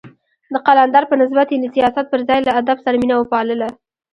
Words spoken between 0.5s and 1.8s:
د قلندر په نسبت يې له